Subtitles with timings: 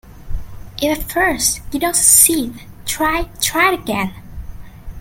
[0.81, 4.15] If at first you don't succeed, try, try again.